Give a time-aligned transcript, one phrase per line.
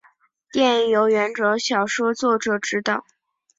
[0.51, 3.05] 电影由原着小说作者执导。